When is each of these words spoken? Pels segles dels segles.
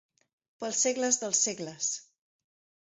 Pels 0.63 0.79
segles 0.87 1.21
dels 1.25 1.45
segles. 1.49 1.95